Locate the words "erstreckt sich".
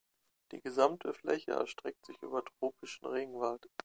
1.51-2.23